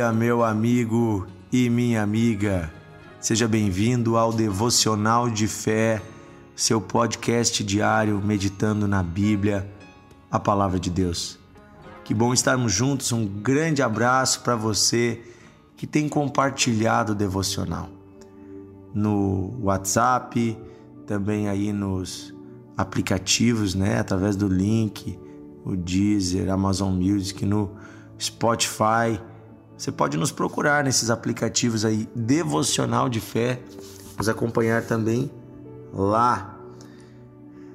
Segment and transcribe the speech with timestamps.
[0.00, 2.72] dia, meu amigo e minha amiga.
[3.20, 6.00] Seja bem-vindo ao Devocional de Fé,
[6.56, 9.70] seu podcast diário meditando na Bíblia,
[10.30, 11.38] a palavra de Deus.
[12.02, 13.12] Que bom estarmos juntos.
[13.12, 15.20] Um grande abraço para você
[15.76, 17.90] que tem compartilhado o devocional
[18.94, 20.56] no WhatsApp,
[21.06, 22.34] também aí nos
[22.74, 25.18] aplicativos, né, através do link,
[25.62, 27.72] o Deezer, Amazon Music, no
[28.18, 29.20] Spotify.
[29.80, 33.62] Você pode nos procurar nesses aplicativos aí, Devocional de Fé,
[34.18, 35.30] nos acompanhar também
[35.90, 36.54] lá.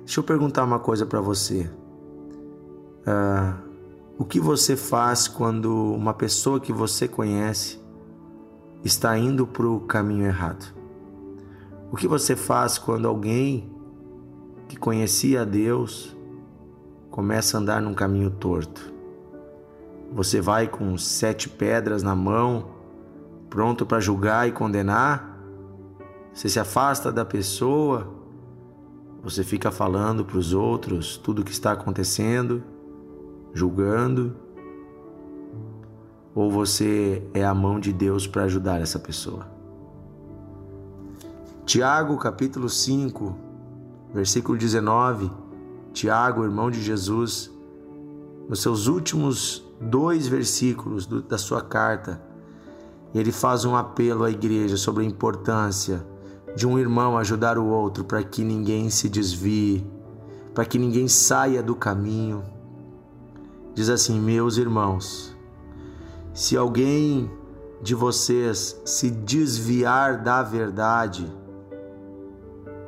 [0.01, 1.67] Deixa eu perguntar uma coisa para você.
[3.07, 3.55] Uh,
[4.19, 7.79] o que você faz quando uma pessoa que você conhece
[8.83, 10.75] está indo para o caminho errado?
[11.91, 13.67] O que você faz quando alguém
[14.67, 16.15] que conhecia a Deus
[17.09, 18.93] começa a andar num caminho torto?
[20.13, 22.67] Você vai com sete pedras na mão,
[23.49, 25.37] pronto para julgar e condenar?
[26.33, 28.13] Você se afasta da pessoa?
[29.23, 32.63] Você fica falando para os outros tudo o que está acontecendo,
[33.53, 34.35] julgando?
[36.35, 39.47] Ou você é a mão de Deus para ajudar essa pessoa?
[41.65, 43.35] Tiago, capítulo 5,
[44.13, 45.31] versículo 19.
[45.93, 47.49] Tiago, irmão de Jesus,
[48.47, 52.21] nos seus últimos dois versículos do, da sua carta,
[53.13, 56.05] ele faz um apelo à igreja sobre a importância
[56.55, 59.85] de um irmão ajudar o outro para que ninguém se desvie,
[60.53, 62.43] para que ninguém saia do caminho.
[63.73, 65.35] Diz assim: Meus irmãos,
[66.33, 67.29] se alguém
[67.81, 71.31] de vocês se desviar da verdade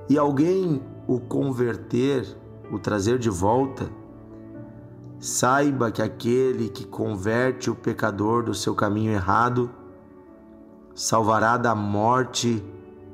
[0.09, 2.25] e alguém o converter,
[2.71, 3.89] o trazer de volta,
[5.19, 9.69] Saiba que aquele que converte o pecador do seu caminho errado
[10.93, 12.63] salvará da morte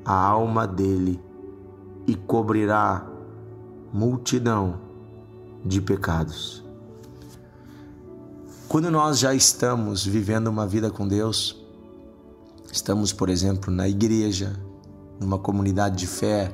[0.03, 1.21] a alma dele
[2.05, 3.05] e cobrirá
[3.93, 4.79] multidão
[5.63, 6.63] de pecados.
[8.67, 11.63] Quando nós já estamos vivendo uma vida com Deus,
[12.71, 14.59] estamos, por exemplo, na igreja,
[15.19, 16.51] numa comunidade de fé,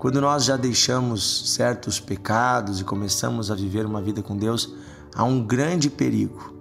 [0.00, 4.74] quando nós já deixamos certos pecados e começamos a viver uma vida com Deus,
[5.14, 6.54] há um grande perigo.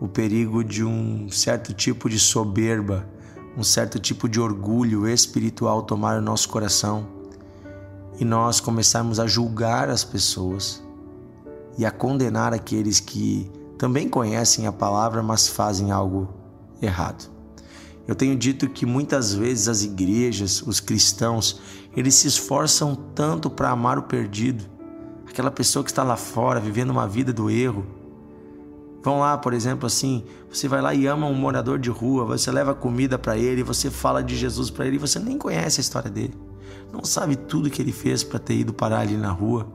[0.00, 3.06] O perigo de um certo tipo de soberba,
[3.54, 7.06] um certo tipo de orgulho espiritual tomar o nosso coração
[8.18, 10.82] e nós começarmos a julgar as pessoas
[11.76, 16.32] e a condenar aqueles que também conhecem a palavra, mas fazem algo
[16.80, 17.30] errado.
[18.06, 21.60] Eu tenho dito que muitas vezes as igrejas, os cristãos,
[21.96, 24.64] eles se esforçam tanto para amar o perdido,
[25.28, 27.86] aquela pessoa que está lá fora vivendo uma vida do erro.
[29.02, 32.50] Vão lá, por exemplo, assim, você vai lá e ama um morador de rua, você
[32.50, 35.82] leva comida para ele, você fala de Jesus para ele, e você nem conhece a
[35.82, 36.34] história dele.
[36.92, 39.66] Não sabe tudo que ele fez para ter ido parar ali na rua.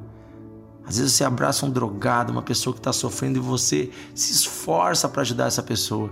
[0.86, 5.10] Às vezes você abraça um drogado, uma pessoa que está sofrendo e você se esforça
[5.10, 6.10] para ajudar essa pessoa.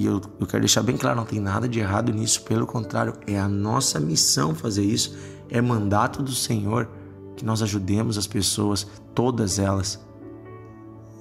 [0.00, 3.12] E eu, eu quero deixar bem claro, não tem nada de errado nisso, pelo contrário,
[3.26, 5.14] é a nossa missão fazer isso,
[5.50, 6.88] é mandato do Senhor
[7.36, 10.00] que nós ajudemos as pessoas, todas elas,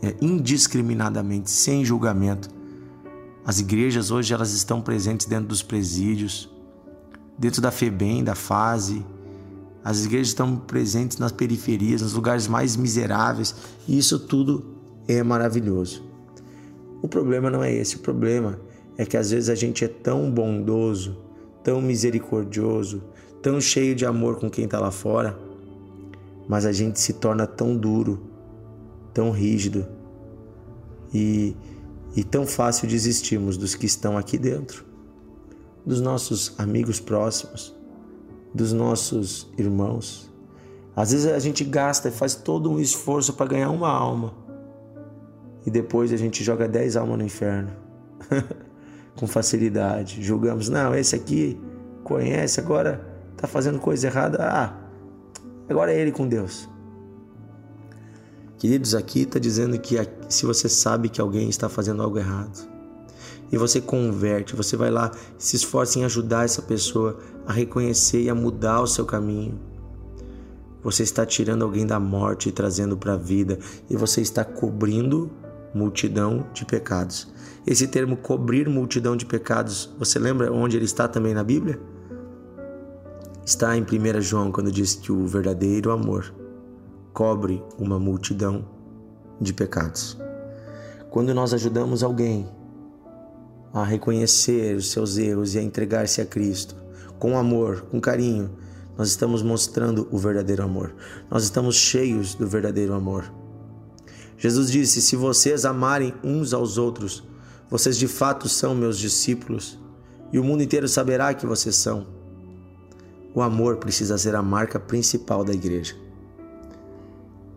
[0.01, 2.49] é, indiscriminadamente, sem julgamento.
[3.45, 6.49] As igrejas hoje elas estão presentes dentro dos presídios,
[7.37, 9.05] dentro da FEBEM, da fase.
[9.83, 13.53] As igrejas estão presentes nas periferias, nos lugares mais miseráveis,
[13.85, 14.73] e isso tudo
[15.05, 16.01] é maravilhoso.
[17.01, 18.68] O problema não é esse, o problema
[18.99, 21.15] é que às vezes a gente é tão bondoso,
[21.63, 23.01] tão misericordioso,
[23.41, 25.39] tão cheio de amor com quem está lá fora,
[26.49, 28.19] mas a gente se torna tão duro,
[29.13, 29.87] tão rígido
[31.13, 31.55] e,
[32.13, 34.83] e tão fácil desistirmos dos que estão aqui dentro,
[35.85, 37.73] dos nossos amigos próximos,
[38.53, 40.29] dos nossos irmãos.
[40.93, 44.33] Às vezes a gente gasta e faz todo um esforço para ganhar uma alma
[45.65, 47.71] e depois a gente joga dez almas no inferno.
[49.19, 50.23] com facilidade.
[50.23, 51.59] Julgamos, não, esse aqui
[52.05, 54.37] conhece, agora está fazendo coisa errada.
[54.41, 54.73] Ah,
[55.69, 56.69] agora é ele com Deus.
[58.57, 59.97] Queridos, aqui está dizendo que
[60.29, 62.67] se você sabe que alguém está fazendo algo errado
[63.51, 68.29] e você converte, você vai lá, se esforça em ajudar essa pessoa a reconhecer e
[68.29, 69.59] a mudar o seu caminho.
[70.81, 75.29] Você está tirando alguém da morte e trazendo para a vida, e você está cobrindo
[75.73, 77.27] multidão de pecados.
[77.65, 81.79] Esse termo cobrir multidão de pecados, você lembra onde ele está também na Bíblia?
[83.45, 86.33] Está em 1 João, quando diz que o verdadeiro amor
[87.13, 88.65] cobre uma multidão
[89.41, 90.17] de pecados.
[91.09, 92.47] Quando nós ajudamos alguém
[93.73, 96.75] a reconhecer os seus erros e a entregar-se a Cristo
[97.17, 98.51] com amor, com carinho,
[98.97, 100.93] nós estamos mostrando o verdadeiro amor.
[101.29, 103.31] Nós estamos cheios do verdadeiro amor.
[104.37, 107.23] Jesus disse: Se vocês amarem uns aos outros,
[107.69, 109.79] vocês de fato são meus discípulos,
[110.33, 112.07] e o mundo inteiro saberá que vocês são.
[113.33, 115.95] O amor precisa ser a marca principal da igreja.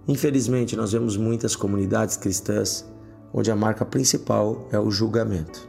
[0.07, 2.85] Infelizmente, nós vemos muitas comunidades cristãs
[3.33, 5.69] onde a marca principal é o julgamento.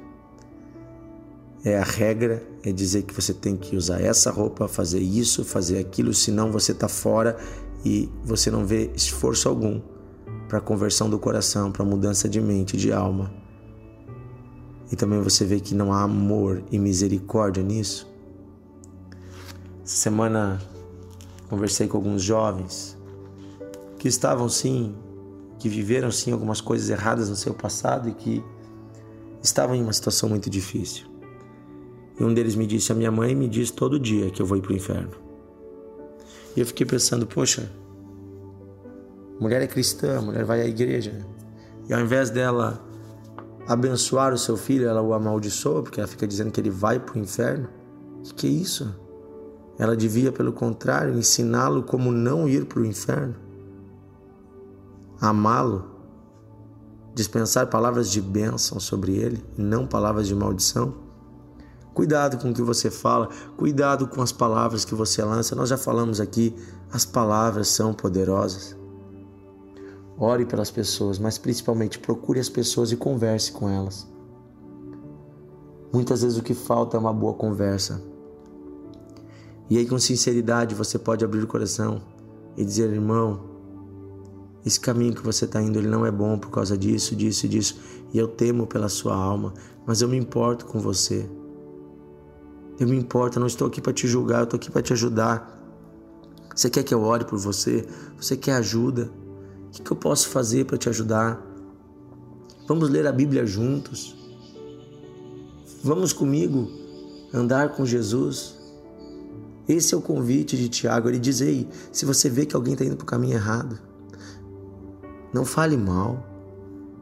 [1.63, 5.77] É a regra, é dizer que você tem que usar essa roupa, fazer isso, fazer
[5.77, 7.37] aquilo, senão você está fora
[7.85, 9.81] e você não vê esforço algum
[10.49, 13.42] para a conversão do coração, para a mudança de mente, de alma.
[14.93, 18.07] E também você vê que não há amor e misericórdia nisso.
[19.83, 20.61] Essa semana
[21.49, 22.95] conversei com alguns jovens
[23.97, 24.95] que estavam sim,
[25.57, 28.43] que viveram sim algumas coisas erradas no seu passado e que
[29.41, 31.07] estavam em uma situação muito difícil.
[32.19, 34.59] E um deles me disse: A minha mãe me diz todo dia que eu vou
[34.59, 35.13] ir para o inferno.
[36.55, 37.67] E eu fiquei pensando: Poxa,
[39.39, 41.25] mulher é cristã, mulher vai à igreja.
[41.89, 42.92] E ao invés dela
[43.67, 47.15] abençoar o seu filho, ela o amaldiçoa, porque ela fica dizendo que ele vai para
[47.15, 47.69] o inferno.
[48.23, 48.93] Que, que é isso?
[49.77, 53.35] Ela devia, pelo contrário, ensiná-lo como não ir para o inferno,
[55.19, 55.85] amá-lo,
[57.15, 60.93] dispensar palavras de bênção sobre ele, não palavras de maldição.
[61.93, 65.55] Cuidado com o que você fala, cuidado com as palavras que você lança.
[65.55, 66.55] Nós já falamos aqui,
[66.91, 68.75] as palavras são poderosas.
[70.17, 74.07] Ore pelas pessoas, mas principalmente procure as pessoas e converse com elas.
[75.91, 78.01] Muitas vezes o que falta é uma boa conversa.
[79.69, 82.01] E aí, com sinceridade, você pode abrir o coração
[82.57, 83.41] e dizer: irmão,
[84.65, 87.49] esse caminho que você está indo ele não é bom por causa disso, disso e
[87.49, 87.79] disso.
[88.13, 89.53] E eu temo pela sua alma,
[89.85, 91.29] mas eu me importo com você.
[92.79, 94.93] Eu me importo, eu não estou aqui para te julgar, eu estou aqui para te
[94.93, 95.59] ajudar.
[96.55, 97.87] Você quer que eu ore por você?
[98.17, 99.11] Você quer ajuda?
[99.73, 101.41] Que, que eu posso fazer para te ajudar?
[102.67, 104.15] Vamos ler a Bíblia juntos.
[105.83, 106.69] Vamos comigo
[107.33, 108.55] andar com Jesus.
[109.67, 111.09] Esse é o convite de Tiago.
[111.09, 113.79] Ele diz: Ei, se você vê que alguém está indo para o caminho errado,
[115.33, 116.23] não fale mal,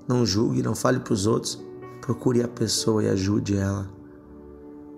[0.08, 1.62] não julgue, não fale para os outros.
[2.00, 3.88] Procure a pessoa e ajude ela.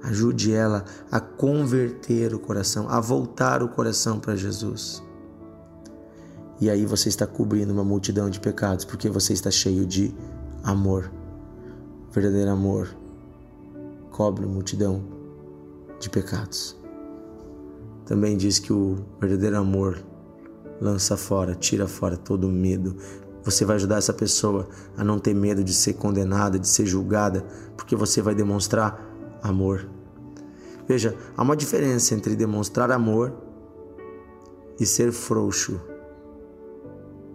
[0.04, 5.02] Ajude ela a converter o coração, a voltar o coração para Jesus.
[6.64, 10.16] E aí você está cobrindo uma multidão de pecados, porque você está cheio de
[10.64, 11.12] amor.
[12.10, 12.88] Verdadeiro amor
[14.10, 15.04] cobre multidão
[16.00, 16.74] de pecados.
[18.06, 20.02] Também diz que o verdadeiro amor
[20.80, 22.96] lança fora, tira fora todo medo.
[23.44, 27.46] Você vai ajudar essa pessoa a não ter medo de ser condenada, de ser julgada,
[27.76, 29.06] porque você vai demonstrar
[29.42, 29.86] amor.
[30.88, 33.34] Veja, há uma diferença entre demonstrar amor
[34.80, 35.92] e ser frouxo.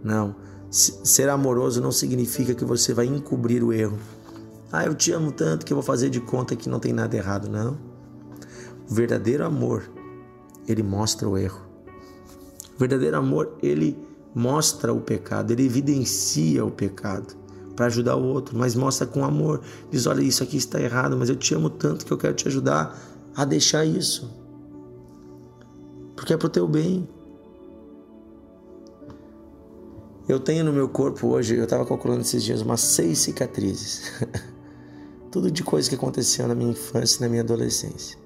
[0.02, 0.34] Não,
[0.70, 3.98] ser amoroso não significa que você vai encobrir o erro.
[4.70, 7.16] Ah, eu te amo tanto que eu vou fazer de conta que não tem nada
[7.16, 7.48] errado.
[7.48, 7.78] Não.
[8.88, 9.90] O verdadeiro amor,
[10.66, 11.66] ele mostra o erro.
[12.76, 13.98] O verdadeiro amor, ele
[14.34, 17.34] mostra o pecado, ele evidencia o pecado
[17.74, 19.62] para ajudar o outro, mas mostra com amor.
[19.90, 22.46] Diz: olha, isso aqui está errado, mas eu te amo tanto que eu quero te
[22.48, 22.98] ajudar
[23.34, 24.30] a deixar isso.
[26.14, 27.08] Porque é para o teu bem.
[30.28, 34.12] Eu tenho no meu corpo hoje, eu estava calculando esses dias, umas seis cicatrizes.
[35.32, 38.18] Tudo de coisa que aconteceu na minha infância e na minha adolescência.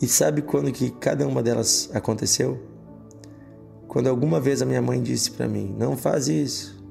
[0.00, 2.58] E sabe quando que cada uma delas aconteceu?
[3.86, 6.82] Quando alguma vez a minha mãe disse para mim: "Não faz isso".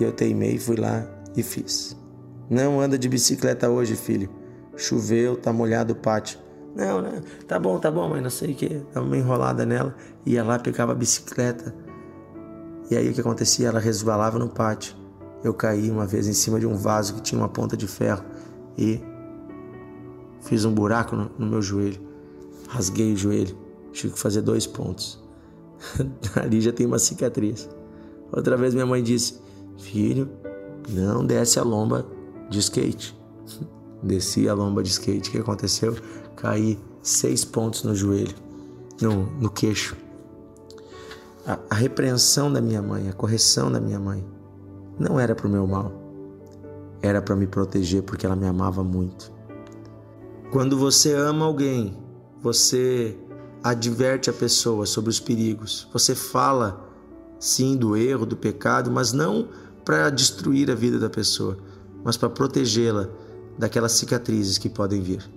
[0.00, 1.96] E eu teimei, fui lá e fiz.
[2.50, 4.28] Não anda de bicicleta hoje, filho.
[4.76, 6.40] Choveu, tá molhado o pátio.
[6.74, 7.20] Não, né?
[7.46, 8.82] Tá bom, tá bom, mas não sei o que.
[8.92, 9.94] Dava uma enrolada nela.
[10.26, 11.83] Ia lá, pegava a bicicleta.
[12.90, 13.68] E aí o que acontecia?
[13.68, 14.94] Ela resvalava no pátio.
[15.42, 18.24] Eu caí uma vez em cima de um vaso que tinha uma ponta de ferro
[18.78, 19.00] e
[20.40, 22.00] fiz um buraco no, no meu joelho.
[22.68, 23.56] Rasguei o joelho.
[23.92, 25.22] Tive que fazer dois pontos.
[26.34, 27.68] Ali já tem uma cicatriz.
[28.32, 29.38] Outra vez minha mãe disse:
[29.78, 30.28] Filho,
[30.88, 32.06] não desce a lomba
[32.50, 33.16] de skate.
[34.02, 35.28] Desci a lomba de skate.
[35.28, 35.96] O que aconteceu?
[36.36, 38.34] Caí seis pontos no joelho,
[39.00, 39.96] no, no queixo.
[41.46, 44.24] A, a repreensão da minha mãe, a correção da minha mãe,
[44.98, 45.92] não era para o meu mal.
[47.02, 49.30] Era para me proteger porque ela me amava muito.
[50.50, 51.98] Quando você ama alguém,
[52.40, 53.18] você
[53.62, 55.88] adverte a pessoa sobre os perigos.
[55.92, 56.88] Você fala
[57.38, 59.48] sim do erro, do pecado, mas não
[59.84, 61.58] para destruir a vida da pessoa,
[62.02, 63.08] mas para protegê-la
[63.58, 65.28] daquelas cicatrizes que podem vir.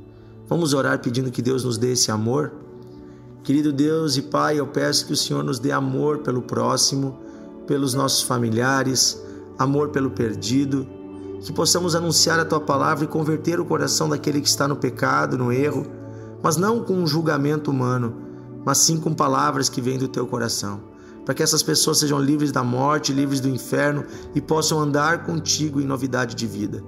[0.47, 2.53] Vamos orar pedindo que Deus nos dê esse amor?
[3.47, 7.17] Querido Deus e Pai, eu peço que o Senhor nos dê amor pelo próximo,
[7.65, 9.17] pelos nossos familiares,
[9.57, 10.85] amor pelo perdido,
[11.39, 15.37] que possamos anunciar a tua palavra e converter o coração daquele que está no pecado,
[15.37, 15.87] no erro,
[16.43, 18.17] mas não com um julgamento humano,
[18.65, 20.81] mas sim com palavras que vêm do teu coração,
[21.23, 24.03] para que essas pessoas sejam livres da morte, livres do inferno
[24.35, 26.83] e possam andar contigo em novidade de vida.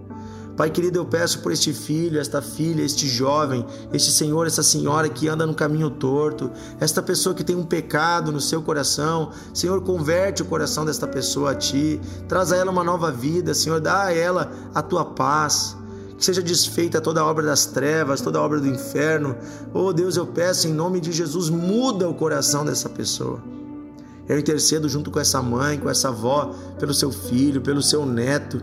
[0.59, 5.07] Pai querido, eu peço por este filho, esta filha, este jovem, este senhor, essa senhora
[5.07, 6.51] que anda no caminho torto,
[6.81, 9.31] esta pessoa que tem um pecado no seu coração.
[9.53, 13.79] Senhor, converte o coração desta pessoa a ti, traz a ela uma nova vida, Senhor,
[13.79, 15.77] dá a ela a tua paz.
[16.17, 19.37] Que seja desfeita toda obra das trevas, toda obra do inferno.
[19.73, 23.39] Oh Deus, eu peço em nome de Jesus, muda o coração dessa pessoa.
[24.27, 28.61] Eu intercedo junto com essa mãe, com essa avó, pelo seu filho, pelo seu neto.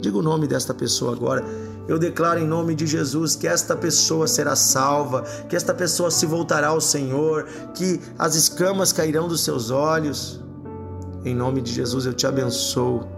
[0.00, 1.44] Diga o nome desta pessoa agora.
[1.88, 6.26] Eu declaro em nome de Jesus que esta pessoa será salva, que esta pessoa se
[6.26, 10.40] voltará ao Senhor, que as escamas cairão dos seus olhos.
[11.24, 13.08] Em nome de Jesus eu te abençoo.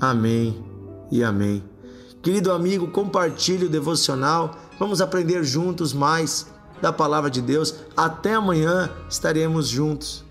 [0.00, 0.64] Amém
[1.10, 1.64] e amém.
[2.22, 4.54] Querido amigo, compartilhe o devocional.
[4.78, 6.46] Vamos aprender juntos mais
[6.80, 7.74] da palavra de Deus.
[7.96, 10.24] Até amanhã estaremos juntos.